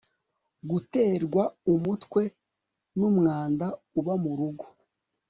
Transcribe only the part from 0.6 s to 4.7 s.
guterwa umutwe n'umwanda uba murugo